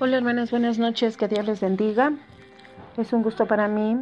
Hola 0.00 0.18
hermanas, 0.18 0.52
buenas 0.52 0.78
noches, 0.78 1.16
que 1.16 1.26
Dios 1.26 1.44
les 1.44 1.60
bendiga. 1.60 2.12
Es 2.96 3.12
un 3.12 3.24
gusto 3.24 3.46
para 3.46 3.66
mí 3.66 3.96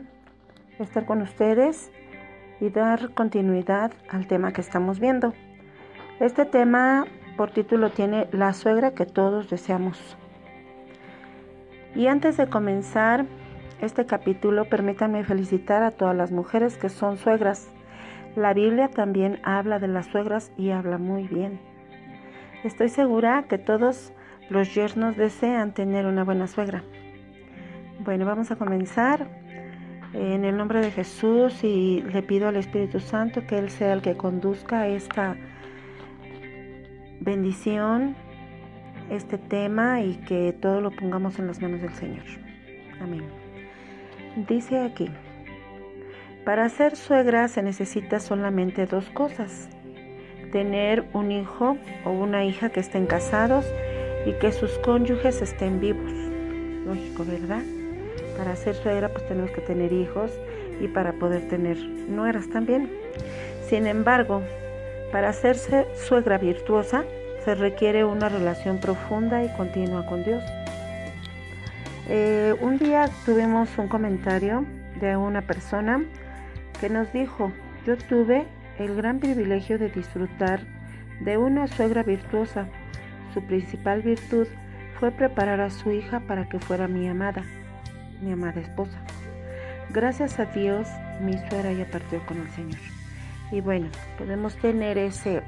estar 0.79 1.07
con 1.07 1.23
ustedes 1.23 1.91
y 2.61 2.69
dar 2.69 3.15
continuidad 3.15 3.93
al 4.11 4.27
tema 4.27 4.53
que 4.53 4.61
estamos 4.61 5.01
viendo. 5.01 5.33
Este 6.21 6.45
tema 6.45 7.07
por 7.39 7.51
título 7.51 7.89
tiene 7.89 8.29
La 8.31 8.53
suegra 8.53 8.91
que 8.91 9.07
todos 9.07 9.49
deseamos. 9.49 10.19
Y 11.95 12.09
antes 12.09 12.37
de 12.37 12.47
comenzar 12.49 13.25
este 13.81 14.05
capítulo, 14.05 14.69
permítanme 14.69 15.25
felicitar 15.25 15.83
a 15.83 15.93
todas 15.93 16.15
las 16.15 16.31
mujeres 16.31 16.77
que 16.77 16.91
son 16.91 17.17
suegras. 17.17 17.71
La 18.35 18.53
Biblia 18.53 18.89
también 18.89 19.41
habla 19.45 19.79
de 19.79 19.89
las 19.89 20.05
suegras 20.09 20.53
y 20.59 20.73
habla 20.73 20.99
muy 20.99 21.27
bien. 21.27 21.59
Estoy 22.65 22.91
segura 22.91 23.47
que 23.49 23.57
todos 23.57 24.13
los 24.51 24.75
yernos 24.75 25.17
desean 25.17 25.73
tener 25.73 26.07
una 26.07 26.25
buena 26.25 26.47
suegra. 26.47 26.83
Bueno, 28.01 28.27
vamos 28.27 28.51
a 28.51 28.57
comenzar 28.57 29.27
en 30.13 30.45
el 30.45 30.57
nombre 30.57 30.81
de 30.81 30.91
Jesús 30.91 31.65
y 31.65 32.03
le 32.03 32.23
pido 32.23 32.49
al 32.49 32.57
Espíritu 32.57 33.01
Santo 33.01 33.47
que 33.47 33.59
Él 33.59 33.71
sea 33.71 33.93
el 33.93 34.03
que 34.03 34.17
conduzca 34.17 34.87
esta 34.87 35.37
bendición, 37.21 38.15
este 39.11 39.39
tema 39.39 40.03
y 40.03 40.15
que 40.17 40.53
todo 40.53 40.81
lo 40.81 40.91
pongamos 40.91 41.39
en 41.39 41.49
las 41.49 41.61
manos 41.61 41.81
del 41.81 41.93
Señor. 41.95 42.25
Amén. 43.01 43.25
Dice 44.49 44.81
aquí, 44.81 45.09
para 46.45 46.69
ser 46.69 46.95
suegra 46.95 47.49
se 47.49 47.63
necesita 47.63 48.21
solamente 48.21 48.87
dos 48.87 49.09
cosas. 49.11 49.69
Tener 50.53 51.05
un 51.13 51.33
hijo 51.33 51.77
o 52.05 52.11
una 52.11 52.45
hija 52.45 52.71
que 52.71 52.81
estén 52.81 53.07
casados 53.07 53.67
y 54.27 54.33
que 54.35 54.53
sus 54.53 54.73
cónyuges 54.79 55.41
estén 55.41 55.81
vivos. 55.81 56.13
Lógico, 56.85 57.25
¿verdad? 57.25 57.63
Para 58.37 58.57
ser 58.57 58.75
suegra 58.75 59.09
pues 59.09 59.27
tenemos 59.27 59.51
que 59.53 59.61
tener 59.61 59.93
hijos 59.93 60.33
y 60.81 60.89
para 60.89 61.13
poder 61.15 61.49
tener 61.49 61.79
nueras 61.79 62.51
también. 62.51 62.91
Sin 63.69 63.87
embargo, 63.87 64.43
para 65.13 65.31
hacerse 65.31 65.87
suegra 65.95 66.39
virtuosa 66.39 67.05
se 67.45 67.55
requiere 67.55 68.05
una 68.05 68.29
relación 68.29 68.79
profunda 68.79 69.45
y 69.45 69.49
continua 69.57 70.05
con 70.07 70.25
Dios. 70.25 70.43
Eh, 72.09 72.55
un 72.61 72.79
día 72.79 73.09
tuvimos 73.25 73.79
un 73.79 73.89
comentario 73.89 74.67
de 75.01 75.17
una 75.17 75.43
persona 75.43 76.05
que 76.81 76.89
nos 76.89 77.13
dijo, 77.13 77.53
yo 77.87 77.97
tuve 77.97 78.47
el 78.79 78.97
gran 78.97 79.21
privilegio 79.21 79.79
de 79.79 79.89
disfrutar 79.89 80.61
de 81.21 81.39
una 81.39 81.67
suegra 81.67 82.03
virtuosa 82.03 82.69
su 83.37 83.43
principal 83.43 84.01
virtud 84.01 84.47
fue 84.99 85.11
preparar 85.11 85.61
a 85.61 85.69
su 85.69 85.91
hija 85.91 86.21
para 86.21 86.49
que 86.49 86.59
fuera 86.59 86.89
mi 86.89 87.07
amada, 87.07 87.45
mi 88.23 88.33
amada 88.33 88.63
esposa. 88.63 88.99
Gracias 89.91 90.41
a 90.41 90.47
Dios, 90.47 90.89
mi 91.21 91.35
suegra 91.37 91.71
ya 91.75 91.85
partió 91.85 92.25
con 92.25 92.39
el 92.41 92.49
Señor. 92.53 92.79
Y 93.53 93.61
bueno, 93.61 93.89
podemos 94.17 94.57
tener 94.57 94.97
ese, 94.97 95.43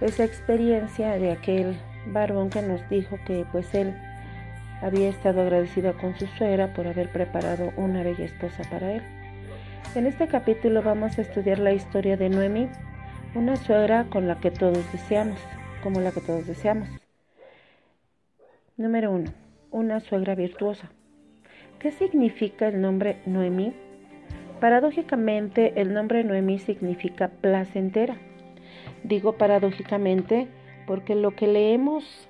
esa 0.00 0.24
experiencia 0.24 1.12
de 1.12 1.30
aquel 1.30 1.78
varón 2.08 2.50
que 2.50 2.60
nos 2.60 2.80
dijo 2.88 3.20
que 3.24 3.46
pues 3.52 3.72
él 3.72 3.94
había 4.82 5.08
estado 5.08 5.42
agradecido 5.42 5.96
con 5.98 6.18
su 6.18 6.26
suegra 6.26 6.72
por 6.72 6.88
haber 6.88 7.12
preparado 7.12 7.72
una 7.76 8.02
bella 8.02 8.24
esposa 8.24 8.64
para 8.68 8.94
él. 8.94 9.02
En 9.94 10.06
este 10.06 10.26
capítulo 10.26 10.82
vamos 10.82 11.16
a 11.18 11.22
estudiar 11.22 11.60
la 11.60 11.72
historia 11.72 12.16
de 12.16 12.30
Noemi, 12.30 12.68
una 13.36 13.54
suegra 13.54 14.06
con 14.10 14.26
la 14.26 14.40
que 14.40 14.50
todos 14.50 14.90
deseamos 14.90 15.38
como 15.86 16.00
la 16.00 16.10
que 16.10 16.20
todos 16.20 16.48
deseamos. 16.48 16.88
Número 18.76 19.12
1. 19.12 19.32
Una 19.70 20.00
suegra 20.00 20.34
virtuosa. 20.34 20.90
¿Qué 21.78 21.92
significa 21.92 22.66
el 22.66 22.80
nombre 22.80 23.18
Noemí? 23.24 23.72
Paradójicamente, 24.58 25.80
el 25.80 25.94
nombre 25.94 26.24
Noemí 26.24 26.58
significa 26.58 27.28
placentera. 27.28 28.16
Digo 29.04 29.34
paradójicamente 29.38 30.48
porque 30.88 31.14
lo 31.14 31.36
que 31.36 31.46
leemos 31.46 32.26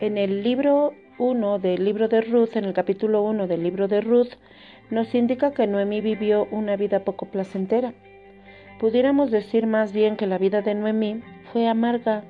en 0.00 0.16
el 0.16 0.42
libro 0.42 0.94
1 1.18 1.58
del 1.58 1.84
libro 1.84 2.08
de 2.08 2.22
Ruth, 2.22 2.56
en 2.56 2.64
el 2.64 2.72
capítulo 2.72 3.20
1 3.20 3.48
del 3.48 3.64
libro 3.64 3.86
de 3.86 4.00
Ruth, 4.00 4.32
nos 4.88 5.14
indica 5.14 5.52
que 5.52 5.66
Noemí 5.66 6.00
vivió 6.00 6.48
una 6.50 6.76
vida 6.76 7.00
poco 7.00 7.26
placentera. 7.26 7.92
Pudiéramos 8.80 9.30
decir 9.30 9.66
más 9.66 9.92
bien 9.92 10.16
que 10.16 10.26
la 10.26 10.38
vida 10.38 10.62
de 10.62 10.74
Noemí 10.74 11.20
fue 11.52 11.68
amarga, 11.68 12.24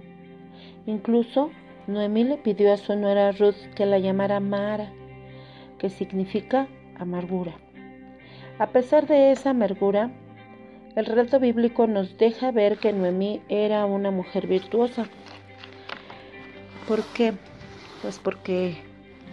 Incluso 0.87 1.51
Noemí 1.87 2.25
le 2.25 2.39
pidió 2.39 2.73
a 2.73 2.77
su 2.77 2.97
nuera 2.97 3.33
Ruth 3.33 3.57
que 3.75 3.87
la 3.87 3.99
llamara 3.99 4.41
Mara, 4.41 4.93
que 5.79 5.91
significa 5.91 6.69
amargura. 6.99 7.55
A 8.59 8.69
pesar 8.69 9.07
de 9.07 9.33
esa 9.33 9.51
amargura, 9.51 10.11
el 10.95 11.05
relato 11.05 11.39
bíblico 11.39 11.87
nos 11.87 12.17
deja 12.17 12.51
ver 12.53 12.79
que 12.79 12.93
Noemí 12.93 13.43
era 13.49 13.85
una 13.85 14.11
mujer 14.11 14.47
virtuosa. 14.47 15.07
¿Por 16.89 17.03
qué? 17.13 17.35
Pues 18.01 18.19
porque 18.19 18.79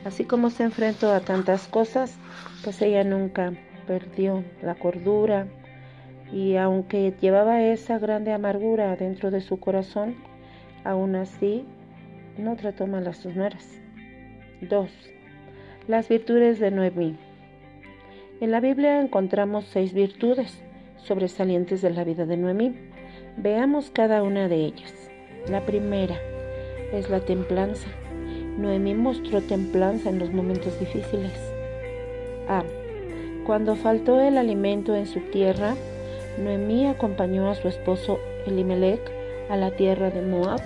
así 0.04 0.26
como 0.26 0.50
se 0.50 0.64
enfrentó 0.64 1.12
a 1.12 1.22
tantas 1.22 1.68
cosas, 1.68 2.18
pues 2.64 2.82
ella 2.82 3.04
nunca 3.04 3.54
perdió 3.88 4.44
la 4.62 4.76
cordura 4.76 5.48
y 6.32 6.56
aunque 6.58 7.14
llevaba 7.22 7.62
esa 7.62 8.00
grande 8.00 8.34
amargura 8.34 8.96
dentro 8.96 9.32
de 9.32 9.42
su 9.42 9.60
corazón, 9.60 10.16
Aún 10.84 11.16
así, 11.16 11.66
no 12.38 12.56
trató 12.56 12.88
mal 12.88 13.08
a 13.08 13.14
sus 13.14 13.36
nueras. 13.36 13.82
2. 14.62 14.90
Las 15.88 16.10
virtudes 16.10 16.60
de 16.60 16.72
Noemí. 16.72 17.18
En 18.42 18.52
la 18.52 18.60
Biblia 18.60 19.00
encontramos 19.00 19.66
seis 19.66 19.94
virtudes 19.94 20.62
sobresalientes 20.98 21.82
de 21.82 21.92
la 21.92 22.04
vida 22.04 22.26
de 22.26 22.36
Noemí. 22.36 22.76
Veamos 23.38 23.92
cada 23.92 24.24
una 24.24 24.50
de 24.50 24.58
ellas. 24.58 24.94
La 25.50 25.66
primera 25.66 26.18
es 26.92 27.10
la 27.10 27.22
templanza. 27.22 27.88
Noemí 28.58 28.94
mostró 28.94 29.42
templanza 29.42 30.10
en 30.10 30.20
los 30.20 30.34
momentos 30.34 30.78
difíciles. 30.80 31.34
A. 32.50 32.64
Cuando 33.46 33.76
faltó 33.76 34.22
el 34.22 34.38
alimento 34.38 34.96
en 34.96 35.06
su 35.06 35.20
tierra, 35.20 35.76
Noemí 36.42 36.88
acompañó 36.88 37.50
a 37.50 37.56
su 37.56 37.68
esposo 37.68 38.20
Elimelech 38.46 39.23
a 39.50 39.58
la 39.58 39.72
tierra 39.72 40.10
de 40.10 40.22
Moab 40.22 40.62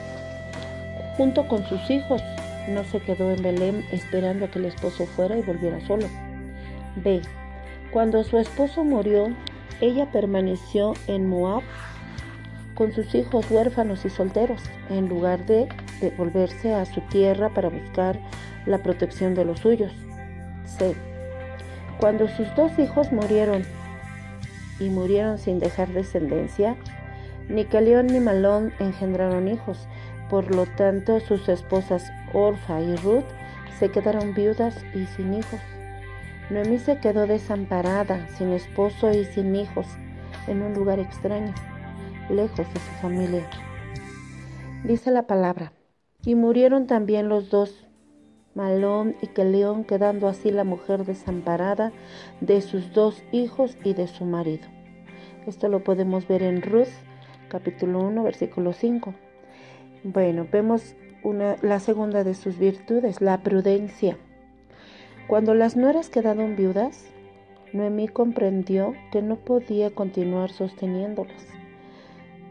junto 1.18 1.48
con 1.48 1.66
sus 1.66 1.90
hijos. 1.90 2.22
No 2.70 2.84
se 2.84 3.00
quedó 3.00 3.32
en 3.32 3.42
Belén 3.42 3.86
esperando 3.92 4.46
a 4.46 4.48
que 4.50 4.60
el 4.60 4.66
esposo 4.66 5.06
fuera 5.06 5.38
y 5.38 5.42
volviera 5.42 5.80
solo. 5.82 6.08
B. 6.96 7.22
Cuando 7.92 8.24
su 8.24 8.38
esposo 8.38 8.84
murió, 8.84 9.30
ella 9.82 10.12
permaneció 10.12 10.94
en 11.08 11.28
Moab 11.28 11.64
con 12.76 12.92
sus 12.94 13.16
hijos 13.16 13.50
huérfanos 13.50 14.06
y 14.06 14.10
solteros, 14.10 14.62
en 14.90 15.10
lugar 15.10 15.46
de, 15.46 15.68
de 16.00 16.12
volverse 16.12 16.76
a 16.76 16.86
su 16.86 17.02
tierra 17.02 17.50
para 17.50 17.70
buscar 17.70 18.20
la 18.66 18.80
protección 18.84 19.34
de 19.34 19.46
los 19.46 19.60
suyos. 19.60 19.92
C. 20.66 20.94
Cuando 22.00 22.28
sus 22.28 22.54
dos 22.56 22.78
hijos 22.78 23.12
murieron 23.12 23.64
y 24.80 24.90
murieron 24.90 25.40
sin 25.40 25.60
dejar 25.60 25.88
descendencia, 25.90 26.76
ni 27.50 27.66
Calión 27.66 28.08
ni 28.08 28.20
Malón 28.20 28.74
engendraron 28.80 29.48
hijos, 29.48 29.88
por 30.30 30.54
lo 30.54 30.66
tanto 30.66 31.20
sus 31.20 31.48
esposas 31.48 32.12
Orfa 32.34 32.82
y 32.82 32.96
Ruth 32.98 33.26
se 33.80 33.90
quedaron 33.90 34.34
viudas 34.34 34.76
y 34.94 35.06
sin 35.06 35.34
hijos. 35.34 35.60
Noemí 36.50 36.80
se 36.80 37.00
quedó 37.00 37.28
desamparada, 37.28 38.28
sin 38.30 38.52
esposo 38.52 39.12
y 39.12 39.26
sin 39.26 39.56
hijos, 39.56 39.86
en 40.48 40.62
un 40.62 40.74
lugar 40.74 41.00
extraño, 41.00 41.54
lejos 42.30 42.58
de 42.74 42.80
su 42.80 42.92
familia. 43.02 43.46
Dice 44.84 45.12
la 45.12 45.28
palabra, 45.28 45.74
y 46.26 46.36
murieron 46.36 46.88
también 46.88 47.30
los 47.30 47.50
dos, 47.50 47.88
Malón 48.56 49.16
y 49.22 49.28
Kelión, 49.28 49.84
quedando 49.84 50.28
así 50.28 50.52
la 50.52 50.64
mujer 50.64 51.06
desamparada 51.06 51.92
de 52.42 52.62
sus 52.62 52.92
dos 52.92 53.24
hijos 53.32 53.78
y 53.84 53.94
de 53.94 54.08
su 54.08 54.26
marido. 54.26 54.68
Esto 55.46 55.68
lo 55.68 55.84
podemos 55.84 56.28
ver 56.28 56.44
en 56.44 56.62
Ruth 56.62 56.88
capítulo 57.48 58.00
1, 58.02 58.24
versículo 58.24 58.74
5. 58.74 59.14
Bueno, 60.04 60.48
vemos 60.52 60.96
una, 61.24 61.56
la 61.62 61.80
segunda 61.80 62.24
de 62.24 62.34
sus 62.34 62.58
virtudes, 62.58 63.22
la 63.22 63.42
prudencia. 63.42 64.18
Cuando 65.28 65.54
las 65.54 65.76
nueras 65.76 66.10
quedaron 66.10 66.56
viudas, 66.56 67.06
Noemí 67.74 68.08
comprendió 68.08 68.94
que 69.12 69.22
no 69.22 69.36
podía 69.36 69.92
continuar 69.92 70.52
sosteniéndolas. 70.52 71.48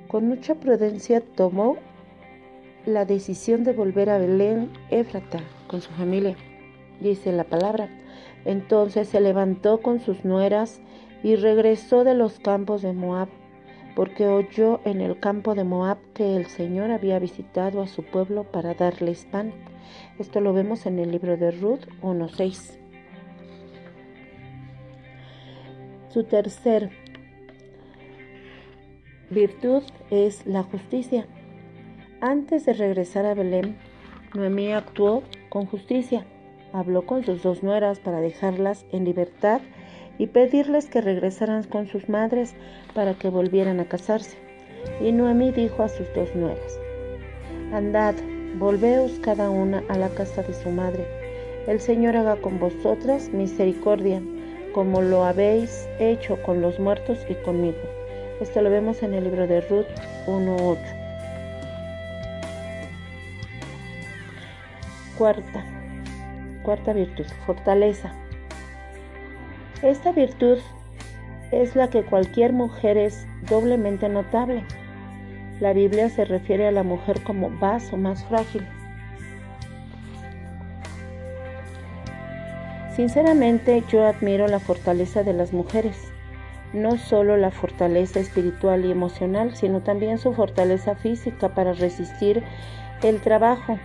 Con 0.09 0.29
mucha 0.29 0.55
prudencia 0.57 1.21
tomó 1.21 1.77
la 2.85 3.05
decisión 3.05 3.65
de 3.65 3.73
volver 3.73 4.11
a 4.11 4.19
Belén, 4.19 4.71
Éfrata, 4.91 5.41
con 5.69 5.81
su 5.81 5.91
familia. 5.93 6.37
Dice 7.01 7.33
la 7.33 7.45
palabra. 7.45 7.89
Entonces 8.45 9.09
se 9.09 9.21
levantó 9.21 9.81
con 9.81 10.01
sus 10.01 10.25
nueras 10.25 10.81
y 11.23 11.35
regresó 11.37 12.05
de 12.05 12.15
los 12.15 12.39
campos 12.39 12.83
de 12.83 12.93
Moab 12.93 13.29
porque 13.97 14.29
oyó 14.29 14.81
en 14.85 15.01
el 15.01 15.19
campo 15.19 15.55
de 15.55 15.65
Moab 15.65 15.97
que 16.13 16.37
el 16.37 16.47
Señor 16.47 16.91
había 16.91 17.19
visitado 17.19 17.81
a 17.81 17.87
su 17.87 18.05
pueblo 18.05 18.45
para 18.45 18.75
darles 18.75 19.25
pan 19.25 19.53
Esto 20.19 20.41
lo 20.43 20.53
vemos 20.53 20.85
en 20.85 20.99
el 20.99 21.11
libro 21.11 21.39
de 21.39 21.51
Ruth 21.51 21.87
1.6. 22.03 22.79
Su 26.11 26.25
tercer 26.25 26.91
virtud 29.31 29.83
es 30.11 30.47
la 30.47 30.63
justicia. 30.63 31.27
Antes 32.21 32.67
de 32.67 32.75
regresar 32.75 33.25
a 33.25 33.35
Belén, 33.35 33.79
Noemí 34.35 34.73
actuó 34.73 35.23
con 35.49 35.65
justicia. 35.65 36.27
Habló 36.75 37.07
con 37.07 37.25
sus 37.25 37.43
dos 37.43 37.63
nueras 37.63 37.99
para 37.99 38.21
dejarlas 38.21 38.85
en 38.93 39.05
libertad 39.05 39.63
y 40.19 40.27
pedirles 40.29 40.87
que 40.87 41.01
regresaran 41.01 41.65
con 41.65 41.87
sus 41.87 42.09
madres 42.09 42.55
para 42.95 43.15
que 43.15 43.29
volvieran 43.29 43.81
a 43.81 43.85
casarse. 43.87 44.37
Y 45.01 45.13
Noemí 45.13 45.53
dijo 45.53 45.83
a 45.83 45.89
sus 45.89 46.07
dos 46.15 46.35
nueras, 46.35 46.79
Andad, 47.73 48.15
volveos 48.59 49.13
cada 49.21 49.51
una 49.51 49.83
a 49.89 49.99
la 49.99 50.09
casa 50.11 50.43
de 50.43 50.55
su 50.55 50.71
madre. 50.71 51.05
El 51.67 51.81
Señor 51.81 52.17
haga 52.17 52.37
con 52.37 52.59
vosotras 52.59 53.31
misericordia, 53.31 54.23
como 54.73 55.03
lo 55.03 55.25
habéis 55.25 55.89
hecho 55.99 56.41
con 56.43 56.61
los 56.61 56.79
muertos 56.79 57.19
y 57.29 57.35
conmigo. 57.45 57.79
Esto 58.41 58.63
lo 58.63 58.71
vemos 58.71 59.03
en 59.03 59.15
el 59.15 59.25
libro 59.25 59.47
de 59.47 59.63
Ruth 59.63 59.87
1.8. 60.27 60.79
Cuarta, 65.19 65.65
cuarta 66.63 66.93
virtud, 66.93 67.25
fortaleza. 67.47 68.13
Esta 69.83 70.13
virtud 70.13 70.59
es 71.53 71.77
la 71.77 71.89
que 71.89 72.03
cualquier 72.03 72.53
mujer 72.53 72.97
es 72.97 73.27
doblemente 73.49 74.09
notable. 74.09 74.65
La 75.61 75.73
Biblia 75.73 76.09
se 76.09 76.25
refiere 76.25 76.67
a 76.67 76.73
la 76.73 76.83
mujer 76.83 77.23
como 77.23 77.51
vaso 77.51 77.97
más 77.97 78.25
frágil. 78.25 78.67
Sinceramente 82.95 83.85
yo 83.91 84.07
admiro 84.07 84.49
la 84.49 84.59
fortaleza 84.59 85.23
de 85.23 85.35
las 85.35 85.53
mujeres, 85.53 85.99
no 86.73 86.97
solo 86.97 87.37
la 87.37 87.51
fortaleza 87.51 88.21
espiritual 88.21 88.87
y 88.87 88.91
emocional, 88.91 89.55
sino 89.55 89.83
también 89.83 90.17
su 90.17 90.33
fortaleza 90.33 90.95
física 90.95 91.51
para 91.51 91.75
resistir 91.75 92.43
el 93.03 93.21
trabajo. 93.21 93.79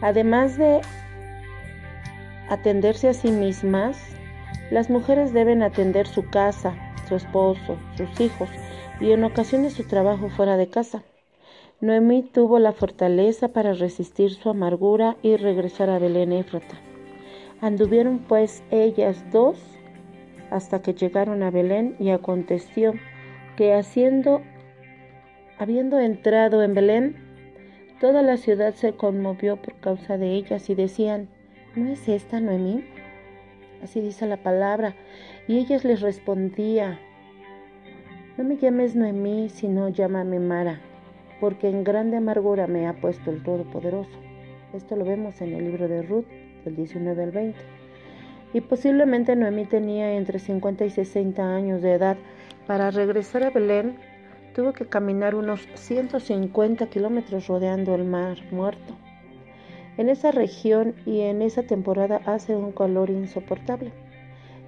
Además 0.00 0.56
de 0.56 0.80
atenderse 2.48 3.10
a 3.10 3.14
sí 3.14 3.30
mismas, 3.30 3.98
las 4.72 4.88
mujeres 4.88 5.34
deben 5.34 5.62
atender 5.62 6.06
su 6.06 6.30
casa, 6.30 6.74
su 7.06 7.14
esposo, 7.14 7.76
sus 7.94 8.20
hijos 8.20 8.48
y 9.00 9.12
en 9.12 9.22
ocasiones 9.22 9.74
su 9.74 9.84
trabajo 9.84 10.30
fuera 10.30 10.56
de 10.56 10.68
casa. 10.68 11.02
Noemí 11.82 12.22
tuvo 12.22 12.58
la 12.58 12.72
fortaleza 12.72 13.48
para 13.48 13.74
resistir 13.74 14.30
su 14.32 14.48
amargura 14.48 15.16
y 15.22 15.36
regresar 15.36 15.90
a 15.90 15.98
Belén 15.98 16.32
Éfrata. 16.32 16.76
Anduvieron 17.60 18.20
pues 18.20 18.62
ellas 18.70 19.22
dos 19.30 19.58
hasta 20.50 20.80
que 20.80 20.94
llegaron 20.94 21.42
a 21.42 21.50
Belén 21.50 21.94
y 21.98 22.08
aconteció 22.08 22.94
que 23.58 23.74
haciendo 23.74 24.40
habiendo 25.58 26.00
entrado 26.00 26.62
en 26.62 26.72
Belén, 26.72 27.16
toda 28.00 28.22
la 28.22 28.38
ciudad 28.38 28.72
se 28.72 28.94
conmovió 28.94 29.60
por 29.60 29.74
causa 29.80 30.16
de 30.16 30.32
ellas 30.32 30.70
y 30.70 30.74
decían, 30.74 31.28
¿no 31.76 31.90
es 31.90 32.08
esta 32.08 32.40
Noemí? 32.40 32.84
Así 33.82 34.00
dice 34.00 34.26
la 34.26 34.36
palabra. 34.36 34.94
Y 35.48 35.58
ellas 35.58 35.84
les 35.84 36.00
respondía, 36.00 36.98
no 38.38 38.44
me 38.44 38.56
llames 38.56 38.96
Noemí, 38.96 39.48
sino 39.50 39.88
llámame 39.88 40.38
Mara, 40.38 40.80
porque 41.40 41.68
en 41.68 41.84
grande 41.84 42.16
amargura 42.16 42.66
me 42.66 42.86
ha 42.86 42.94
puesto 42.94 43.30
el 43.30 43.42
Todopoderoso. 43.42 44.18
Esto 44.72 44.96
lo 44.96 45.04
vemos 45.04 45.40
en 45.42 45.52
el 45.52 45.64
libro 45.64 45.86
de 45.86 46.02
Ruth, 46.02 46.26
del 46.64 46.76
19 46.76 47.22
al 47.22 47.30
20. 47.30 47.58
Y 48.54 48.60
posiblemente 48.62 49.36
Noemí 49.36 49.66
tenía 49.66 50.14
entre 50.14 50.38
50 50.38 50.84
y 50.84 50.90
60 50.90 51.54
años 51.54 51.82
de 51.82 51.92
edad. 51.92 52.16
Para 52.66 52.90
regresar 52.90 53.42
a 53.42 53.50
Belén, 53.50 53.96
tuvo 54.54 54.72
que 54.72 54.86
caminar 54.86 55.34
unos 55.34 55.66
150 55.74 56.86
kilómetros 56.86 57.48
rodeando 57.48 57.94
el 57.94 58.04
mar 58.04 58.38
muerto. 58.50 58.94
En 59.98 60.08
esa 60.08 60.30
región 60.30 60.94
y 61.04 61.20
en 61.20 61.42
esa 61.42 61.64
temporada 61.64 62.22
hace 62.24 62.56
un 62.56 62.72
calor 62.72 63.10
insoportable. 63.10 63.92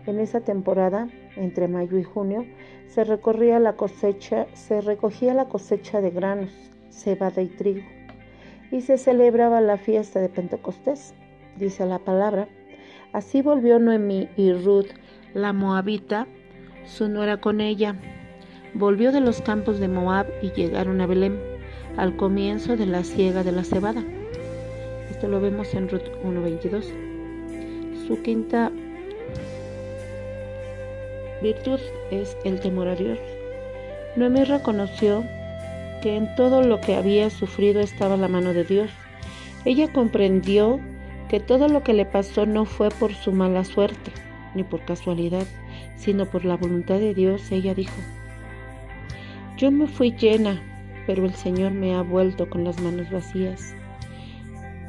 En 0.07 0.21
esa 0.21 0.41
temporada, 0.41 1.09
entre 1.37 1.67
mayo 1.67 1.99
y 1.99 2.03
junio, 2.03 2.45
se 2.89 3.05
recorría 3.05 3.59
la 3.59 3.73
cosecha, 3.73 4.47
se 4.53 4.83
recogía 4.83 5.33
la 5.33 5.47
cosecha 5.47 6.03
de 6.03 6.11
granos, 6.11 6.51
cebada 6.91 7.41
y 7.41 7.49
trigo, 7.49 7.83
y 8.71 8.83
se 8.83 8.99
celebraba 8.99 9.63
la 9.63 9.79
fiesta 9.79 10.21
de 10.21 10.29
Pentecostés, 10.29 11.15
dice 11.59 11.87
la 11.87 12.01
palabra. 12.01 12.47
Así 13.15 13.41
volvió 13.41 13.79
Noemí 13.79 14.29
y 14.37 14.53
Ruth, 14.53 14.89
la 15.33 15.55
moabita, 15.55 16.27
su 16.85 17.09
nuera 17.09 17.41
con 17.41 17.63
ella. 17.63 17.97
Volvió 18.75 19.11
de 19.11 19.21
los 19.21 19.41
campos 19.41 19.79
de 19.79 19.89
Moab 19.89 20.27
y 20.43 20.51
llegaron 20.51 21.01
a 21.01 21.07
Belén, 21.07 21.41
al 21.97 22.17
comienzo 22.17 22.77
de 22.77 22.87
la 22.87 23.05
siega 23.05 23.43
de 23.43 23.53
la 23.53 23.65
cebada. 23.65 24.05
Lo 25.29 25.41
vemos 25.41 25.73
en 25.75 25.89
Ruth 25.89 26.03
1.22. 26.23 26.85
Su 28.07 28.21
quinta 28.23 28.71
virtud 31.43 31.81
es 32.11 32.37
el 32.45 32.61
temor 32.61 32.89
a 32.89 32.95
Dios. 32.95 33.19
Noemí 34.17 34.45
reconoció 34.45 35.25
que 36.03 36.17
en 36.17 36.35
todo 36.37 36.63
lo 36.63 36.81
que 36.81 36.95
había 36.95 37.31
sufrido 37.31 37.81
estaba 37.81 38.19
la 38.19 38.29
mano 38.29 38.53
de 38.53 38.65
Dios. 38.65 38.91
Ella 39.65 39.91
comprendió 39.93 40.79
que 41.31 41.41
todo 41.41 41.69
lo 41.69 41.83
que 41.83 41.95
le 41.95 42.05
pasó 42.05 42.45
no 42.45 42.67
fue 42.67 42.91
por 42.91 43.15
su 43.15 43.33
mala 43.33 43.65
suerte, 43.65 44.13
ni 44.55 44.63
por 44.63 44.85
casualidad, 44.85 45.47
sino 45.97 46.27
por 46.27 46.45
la 46.45 46.57
voluntad 46.57 46.99
de 46.99 47.15
Dios. 47.15 47.51
Ella 47.51 47.75
dijo, 47.75 47.97
yo 49.57 49.71
me 49.71 49.87
fui 49.87 50.13
llena, 50.13 50.63
pero 51.07 51.25
el 51.25 51.33
Señor 51.33 51.73
me 51.73 51.95
ha 51.95 52.03
vuelto 52.03 52.49
con 52.51 52.63
las 52.63 52.81
manos 52.81 53.11
vacías. 53.11 53.75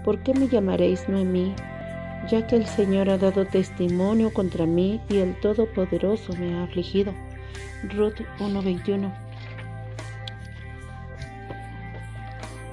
¿Por 0.06 0.20
qué 0.20 0.36
me 0.36 0.48
llamaréis 0.48 1.10
Noemí? 1.10 1.56
Ya 2.30 2.46
que 2.46 2.56
el 2.56 2.68
Señor 2.68 3.10
ha 3.10 3.18
dado 3.18 3.46
testimonio 3.46 4.32
contra 4.32 4.68
mí 4.68 5.02
y 5.10 5.18
el 5.18 5.38
Todopoderoso 5.40 6.34
me 6.38 6.54
ha 6.54 6.64
afligido. 6.64 7.12
Ruth 7.92 8.22
1.21 8.40 9.12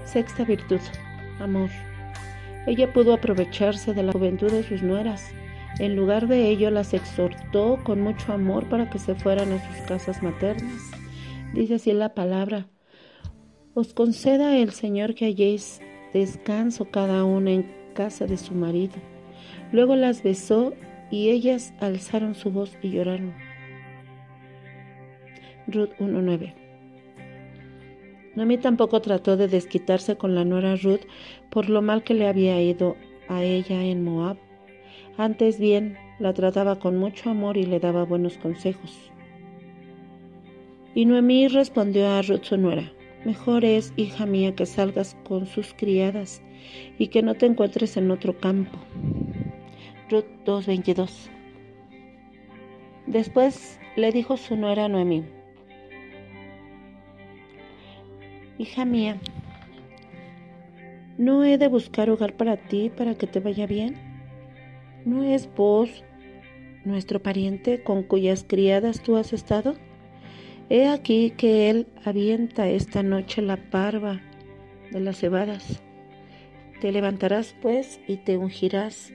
Sexta 0.04 0.44
virtud, 0.44 0.80
amor. 1.40 1.70
Ella 2.66 2.92
pudo 2.92 3.14
aprovecharse 3.14 3.94
de 3.94 4.02
la 4.02 4.12
juventud 4.12 4.50
de 4.50 4.62
sus 4.62 4.82
nueras. 4.82 5.32
En 5.78 5.96
lugar 5.96 6.28
de 6.28 6.50
ello, 6.50 6.70
las 6.70 6.92
exhortó 6.92 7.78
con 7.82 8.02
mucho 8.02 8.34
amor 8.34 8.68
para 8.68 8.90
que 8.90 8.98
se 8.98 9.14
fueran 9.14 9.52
a 9.52 9.58
sus 9.58 9.86
casas 9.86 10.22
maternas. 10.22 10.82
Dice 11.54 11.76
así 11.76 11.92
la 11.92 12.12
palabra, 12.12 12.66
os 13.72 13.94
conceda 13.94 14.58
el 14.58 14.72
Señor 14.72 15.14
que 15.14 15.24
halléis 15.24 15.80
descanso 16.12 16.86
cada 16.90 17.24
una 17.24 17.52
en 17.52 17.70
casa 17.94 18.26
de 18.26 18.36
su 18.36 18.54
marido. 18.54 18.94
Luego 19.72 19.96
las 19.96 20.22
besó 20.22 20.74
y 21.10 21.30
ellas 21.30 21.74
alzaron 21.80 22.34
su 22.34 22.50
voz 22.50 22.76
y 22.82 22.90
lloraron. 22.90 23.34
Ruth 25.66 25.90
1.9 25.98 26.54
Noemí 28.34 28.56
tampoco 28.56 29.00
trató 29.00 29.36
de 29.36 29.46
desquitarse 29.46 30.16
con 30.16 30.34
la 30.34 30.44
nuera 30.44 30.76
Ruth 30.76 31.02
por 31.50 31.68
lo 31.68 31.82
mal 31.82 32.02
que 32.02 32.14
le 32.14 32.26
había 32.26 32.60
ido 32.62 32.96
a 33.28 33.42
ella 33.42 33.82
en 33.82 34.02
Moab. 34.04 34.38
Antes 35.18 35.58
bien, 35.58 35.98
la 36.18 36.32
trataba 36.32 36.78
con 36.78 36.96
mucho 36.96 37.30
amor 37.30 37.58
y 37.58 37.66
le 37.66 37.78
daba 37.78 38.04
buenos 38.04 38.38
consejos. 38.38 39.10
Y 40.94 41.04
Noemí 41.04 41.48
respondió 41.48 42.08
a 42.08 42.22
Ruth 42.22 42.44
su 42.44 42.56
nuera, 42.56 42.92
Mejor 43.24 43.64
es, 43.64 43.92
hija 43.96 44.26
mía, 44.26 44.54
que 44.54 44.66
salgas 44.66 45.16
con 45.24 45.46
sus 45.46 45.74
criadas 45.74 46.42
y 46.98 47.08
que 47.08 47.22
no 47.22 47.34
te 47.34 47.46
encuentres 47.46 47.96
en 47.96 48.10
otro 48.10 48.38
campo. 48.38 48.78
Ruth 50.10 50.26
2.22 50.44 51.30
Después 53.06 53.78
le 53.96 54.10
dijo 54.10 54.36
su 54.36 54.56
nuera 54.56 54.88
Noemí, 54.88 55.24
Hija 58.58 58.84
mía, 58.84 59.18
¿no 61.18 61.44
he 61.44 61.58
de 61.58 61.68
buscar 61.68 62.10
hogar 62.10 62.36
para 62.36 62.56
ti 62.56 62.90
para 62.90 63.14
que 63.14 63.26
te 63.26 63.40
vaya 63.40 63.66
bien? 63.66 63.96
¿No 65.04 65.24
es 65.24 65.48
vos 65.54 66.04
nuestro 66.84 67.20
pariente 67.20 67.82
con 67.82 68.02
cuyas 68.02 68.44
criadas 68.46 69.02
tú 69.02 69.16
has 69.16 69.32
estado? 69.32 69.74
He 70.74 70.88
aquí 70.88 71.34
que 71.36 71.68
él 71.68 71.86
avienta 72.02 72.66
esta 72.66 73.02
noche 73.02 73.42
la 73.42 73.58
parva 73.58 74.22
de 74.90 75.00
las 75.00 75.18
cebadas. 75.18 75.82
Te 76.80 76.90
levantarás 76.92 77.54
pues 77.60 78.00
y 78.08 78.16
te 78.16 78.38
ungirás, 78.38 79.12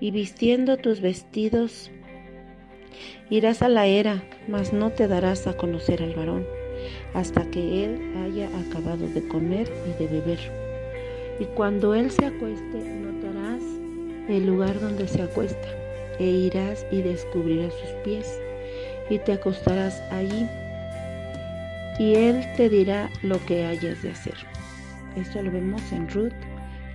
y 0.00 0.10
vistiendo 0.10 0.76
tus 0.76 1.00
vestidos, 1.00 1.90
irás 3.30 3.62
a 3.62 3.70
la 3.70 3.86
era, 3.86 4.22
mas 4.48 4.74
no 4.74 4.90
te 4.90 5.08
darás 5.08 5.46
a 5.46 5.56
conocer 5.56 6.02
al 6.02 6.14
varón, 6.14 6.46
hasta 7.14 7.50
que 7.50 7.86
él 7.86 8.12
haya 8.26 8.50
acabado 8.68 9.08
de 9.08 9.26
comer 9.28 9.72
y 9.88 9.98
de 9.98 10.10
beber. 10.10 10.40
Y 11.40 11.46
cuando 11.54 11.94
él 11.94 12.10
se 12.10 12.26
acueste, 12.26 12.84
notarás 13.00 13.62
el 14.28 14.44
lugar 14.44 14.78
donde 14.78 15.08
se 15.08 15.22
acuesta, 15.22 15.68
e 16.18 16.26
irás 16.26 16.84
y 16.92 17.00
descubrirás 17.00 17.72
sus 17.72 17.92
pies, 18.04 18.38
y 19.08 19.18
te 19.20 19.32
acostarás 19.32 19.98
allí, 20.12 20.46
y 21.98 22.14
él 22.14 22.44
te 22.56 22.68
dirá 22.68 23.10
lo 23.22 23.44
que 23.46 23.66
hayas 23.66 24.02
de 24.02 24.10
hacer. 24.10 24.34
Esto 25.16 25.42
lo 25.42 25.50
vemos 25.50 25.92
en 25.92 26.08
Ruth 26.08 26.32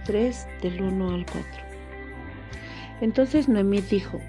3 0.05 0.47
del 0.61 0.81
1 0.81 1.13
al 1.13 1.25
4. 1.25 1.43
Entonces 3.01 3.47
Noemí 3.47 3.81
dijo, 3.81 4.19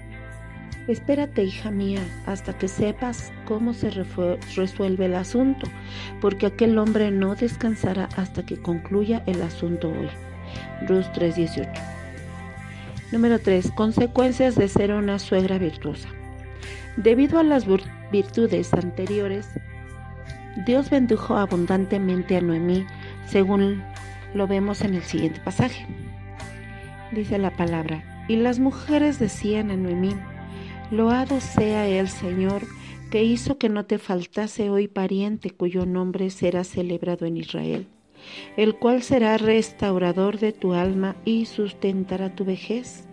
Espérate, 0.87 1.43
hija 1.43 1.69
mía, 1.69 2.01
hasta 2.25 2.57
que 2.57 2.67
sepas 2.67 3.31
cómo 3.45 3.73
se 3.73 3.91
resuelve 3.91 5.05
el 5.05 5.13
asunto, 5.13 5.67
porque 6.19 6.47
aquel 6.47 6.79
hombre 6.79 7.11
no 7.11 7.35
descansará 7.35 8.09
hasta 8.15 8.43
que 8.43 8.57
concluya 8.57 9.21
el 9.27 9.41
asunto 9.43 9.89
hoy. 9.89 10.09
Ruth 10.87 11.05
3:18. 11.13 11.69
Número 13.11 13.39
3. 13.39 13.71
Consecuencias 13.71 14.55
de 14.55 14.67
ser 14.67 14.91
una 14.91 15.19
suegra 15.19 15.59
virtuosa. 15.59 16.09
Debido 16.97 17.37
a 17.39 17.43
las 17.43 17.65
virtudes 18.11 18.73
anteriores, 18.73 19.47
Dios 20.65 20.89
bendijo 20.89 21.37
abundantemente 21.37 22.35
a 22.35 22.41
Noemí, 22.41 22.85
según 23.27 23.81
lo 24.33 24.45
vemos 24.45 24.81
en 24.81 24.95
el 24.95 25.03
siguiente 25.03 25.39
pasaje. 25.39 25.85
Dice 27.11 27.37
la 27.37 27.51
palabra, 27.51 28.25
y 28.27 28.35
las 28.35 28.59
mujeres 28.59 29.19
decían 29.19 29.71
a 29.71 29.77
Noemí, 29.77 30.15
Loado 30.91 31.39
sea 31.39 31.87
el 31.87 32.09
Señor, 32.09 32.63
que 33.09 33.23
hizo 33.23 33.57
que 33.57 33.69
no 33.69 33.85
te 33.85 33.99
faltase 33.99 34.69
hoy 34.69 34.87
pariente 34.87 35.51
cuyo 35.51 35.85
nombre 35.85 36.29
será 36.29 36.63
celebrado 36.63 37.25
en 37.25 37.37
Israel, 37.37 37.87
el 38.57 38.75
cual 38.75 39.01
será 39.01 39.37
restaurador 39.37 40.39
de 40.39 40.51
tu 40.51 40.73
alma 40.73 41.15
y 41.25 41.45
sustentará 41.45 42.35
tu 42.35 42.43
vejez, 42.43 43.07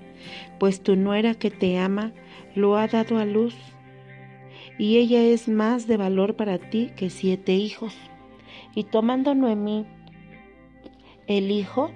pues 0.59 0.83
tu 0.83 0.97
nuera 0.97 1.35
que 1.35 1.51
te 1.51 1.79
ama 1.79 2.13
lo 2.55 2.77
ha 2.77 2.89
dado 2.89 3.19
a 3.19 3.25
luz, 3.25 3.55
y 4.79 4.99
ella 4.99 5.23
es 5.23 5.49
más 5.49 5.87
de 5.87 5.97
valor 5.97 6.37
para 6.37 6.59
ti 6.59 6.91
que 6.97 7.11
siete 7.11 7.55
hijos. 7.55 7.97
Y 8.75 8.85
tomando 8.85 9.35
Noemí 9.35 9.87
el 11.27 11.51
hijo, 11.51 11.91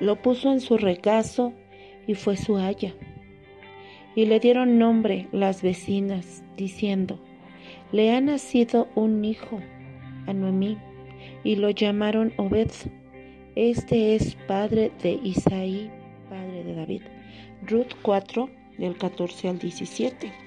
lo 0.00 0.20
puso 0.20 0.52
en 0.52 0.60
su 0.60 0.76
regazo 0.76 1.52
y 2.06 2.14
fue 2.14 2.36
su 2.36 2.56
haya. 2.58 2.94
Y 4.14 4.26
le 4.26 4.40
dieron 4.40 4.78
nombre 4.78 5.28
las 5.32 5.62
vecinas, 5.62 6.44
diciendo, 6.56 7.18
le 7.92 8.14
ha 8.14 8.20
nacido 8.20 8.88
un 8.94 9.24
hijo 9.24 9.60
a 10.26 10.32
Noemí, 10.32 10.78
y 11.44 11.56
lo 11.56 11.70
llamaron 11.70 12.32
Obed. 12.36 12.70
Este 13.54 14.14
es 14.14 14.34
padre 14.46 14.92
de 15.02 15.12
Isaí, 15.22 15.90
padre 16.28 16.64
de 16.64 16.74
David. 16.74 17.02
Ruth 17.66 17.92
4, 18.02 18.48
del 18.78 18.96
14 18.96 19.48
al 19.48 19.58
17. 19.58 20.41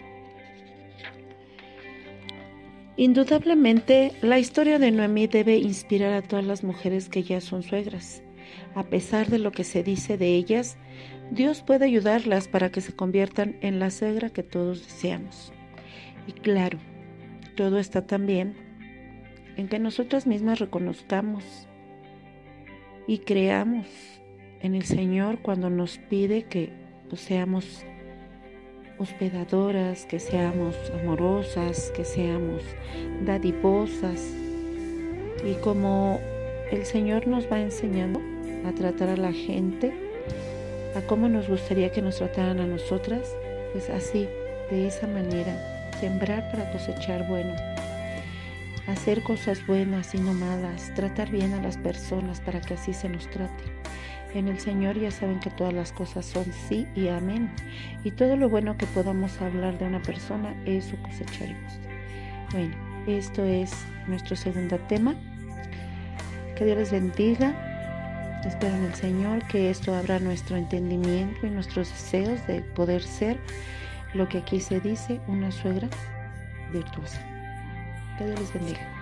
Indudablemente, 2.98 4.14
la 4.22 4.40
historia 4.40 4.80
de 4.80 4.90
Noemí 4.90 5.28
debe 5.28 5.58
inspirar 5.58 6.14
a 6.14 6.22
todas 6.22 6.46
las 6.46 6.64
mujeres 6.64 7.10
que 7.10 7.24
ya 7.24 7.42
son 7.42 7.62
suegras. 7.62 8.24
A 8.74 8.84
pesar 8.84 9.28
de 9.28 9.38
lo 9.38 9.52
que 9.52 9.66
se 9.66 9.84
dice 9.84 10.18
de 10.18 10.36
ellas, 10.36 10.78
Dios 11.30 11.62
puede 11.62 11.86
ayudarlas 11.86 12.48
para 12.48 12.72
que 12.72 12.80
se 12.80 12.96
conviertan 12.96 13.58
en 13.60 13.80
la 13.80 13.92
suegra 13.92 14.30
que 14.30 14.44
todos 14.44 14.86
deseamos. 14.86 15.52
Y 16.26 16.32
claro, 16.32 16.80
todo 17.58 17.80
está 17.80 18.08
también 18.08 18.56
en 19.58 19.68
que 19.68 19.80
nosotras 19.80 20.26
mismas 20.26 20.60
reconozcamos 20.60 21.68
y 23.08 23.20
creamos 23.20 23.88
en 24.62 24.74
el 24.74 24.84
Señor 24.84 25.42
cuando 25.42 25.70
nos 25.70 25.98
pide 25.98 26.44
que 26.44 26.72
pues, 27.10 27.22
seamos 27.22 27.86
hospedadoras, 28.98 30.06
que 30.06 30.20
seamos 30.20 30.76
amorosas, 31.02 31.92
que 31.96 32.06
seamos 32.06 32.62
dadivosas. 33.26 34.34
Y 35.46 35.54
como 35.56 36.20
el 36.72 36.86
Señor 36.86 37.28
nos 37.28 37.52
va 37.52 37.60
enseñando 37.60 38.22
a 38.66 38.72
tratar 38.72 39.10
a 39.10 39.18
la 39.18 39.32
gente, 39.32 39.94
a 40.96 41.02
cómo 41.02 41.28
nos 41.28 41.48
gustaría 41.48 41.92
que 41.92 42.02
nos 42.02 42.18
trataran 42.18 42.60
a 42.60 42.68
nosotras, 42.68 43.36
pues 43.74 43.90
así, 43.90 44.28
de 44.72 44.88
esa 44.88 45.08
manera, 45.08 45.92
sembrar 46.00 46.50
para 46.52 46.72
cosechar 46.72 47.28
bueno, 47.28 47.54
hacer 48.88 49.22
cosas 49.24 49.66
buenas 49.68 50.16
y 50.16 50.20
no 50.20 50.34
malas, 50.34 50.94
tratar 50.96 51.30
bien 51.30 51.54
a 51.54 51.62
las 51.62 51.78
personas 51.78 52.40
para 52.42 52.62
que 52.62 52.76
así 52.76 52.94
se 52.94 53.10
nos 53.10 53.30
trate. 53.30 53.64
En 54.36 54.50
el 54.50 54.60
Señor 54.60 55.00
ya 55.00 55.12
saben 55.12 55.40
que 55.40 55.50
todas 55.50 55.74
las 55.74 55.94
cosas 55.94 56.26
son 56.26 56.44
sí 56.68 56.86
y 56.94 57.08
amén. 57.08 57.50
Y 58.04 58.12
todo 58.12 58.36
lo 58.36 58.50
bueno 58.50 58.78
que 58.78 58.86
podamos 58.86 59.42
hablar 59.42 59.80
de 59.80 59.86
una 59.86 60.02
persona, 60.02 60.54
eso 60.66 60.98
cosecharemos. 61.04 61.80
Bueno, 62.52 62.76
esto 63.08 63.46
es 63.46 63.72
nuestro 64.08 64.36
segundo 64.36 64.78
tema. 64.90 65.16
Que 66.58 66.66
Dios 66.66 66.78
les 66.78 66.92
bendiga. 66.92 68.42
Espero 68.46 68.76
en 68.76 68.84
el 68.84 68.94
Señor 68.94 69.48
que 69.48 69.70
esto 69.70 69.96
abra 69.96 70.20
nuestro 70.20 70.58
entendimiento 70.58 71.48
y 71.48 71.50
nuestros 71.50 71.90
deseos 71.90 72.46
de 72.46 72.60
poder 72.60 73.04
ser 73.04 73.38
lo 74.14 74.28
que 74.28 74.40
aquí 74.40 74.60
se 74.60 74.82
dice, 74.82 75.22
una 75.28 75.50
suegra 75.50 75.88
virtuosa. 76.74 77.22
Que 78.18 78.26
Dios 78.26 78.40
les 78.42 78.54
bendiga. 78.54 78.95